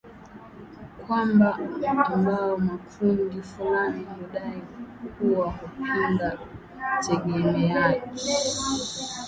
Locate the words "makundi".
2.57-3.41